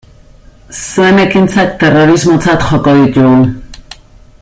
[0.77, 3.39] Zuen ekintzak terrorismotzat joko ditugu.